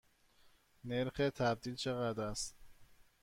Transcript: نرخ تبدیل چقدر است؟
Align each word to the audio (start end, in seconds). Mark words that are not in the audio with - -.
نرخ 0.83 1.13
تبدیل 1.35 1.75
چقدر 1.75 2.23
است؟ 2.23 2.55